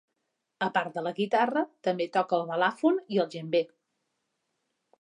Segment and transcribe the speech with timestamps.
[0.67, 3.61] A part de la guitarra, també toca el balàfon i el djembé.